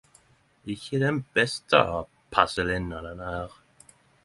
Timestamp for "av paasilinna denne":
1.91-3.31